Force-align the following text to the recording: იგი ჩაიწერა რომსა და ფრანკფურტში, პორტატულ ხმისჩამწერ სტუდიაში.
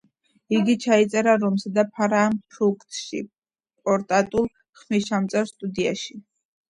იგი 0.59 0.75
ჩაიწერა 0.85 1.35
რომსა 1.43 1.71
და 1.75 1.83
ფრანკფურტში, 1.99 3.21
პორტატულ 3.89 4.51
ხმისჩამწერ 4.81 5.51
სტუდიაში. 5.55 6.19